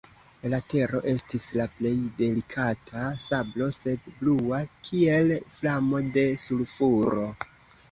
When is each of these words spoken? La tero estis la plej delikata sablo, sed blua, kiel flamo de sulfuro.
La 0.51 0.59
tero 0.73 1.01
estis 1.11 1.43
la 1.59 1.67
plej 1.73 1.91
delikata 2.21 3.03
sablo, 3.25 3.69
sed 3.79 4.09
blua, 4.23 4.63
kiel 4.89 5.37
flamo 5.61 6.03
de 6.19 6.27
sulfuro. 6.49 7.31